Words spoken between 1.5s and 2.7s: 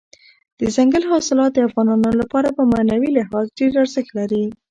د افغانانو لپاره په